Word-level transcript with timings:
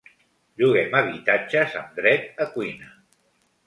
Lloguem 0.61 0.97
habitatges 1.01 1.79
amb 1.85 1.95
dret 2.03 2.45
a 2.49 2.53
cuina. 2.59 2.95